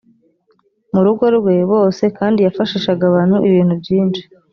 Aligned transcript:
mu 0.93 1.01
rugo 1.05 1.25
rwe 1.37 1.55
bose 1.71 2.03
kandi 2.17 2.39
yafashishaga 2.41 3.03
abantu 3.11 3.35
ibintu 3.49 3.73
byinshi. 3.81 4.23